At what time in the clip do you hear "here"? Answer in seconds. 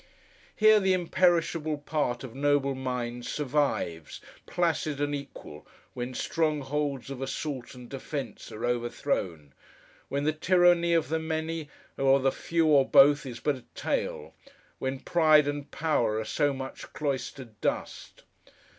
0.55-0.79